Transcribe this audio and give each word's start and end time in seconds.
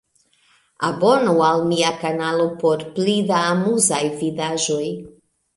Abonu 0.87 1.35
al 1.49 1.61
mia 1.73 1.91
kanalo 1.99 2.49
por 2.63 2.83
pli 2.97 3.15
da 3.33 3.45
amuzaj 3.53 4.03
vidaĵoj 4.23 4.85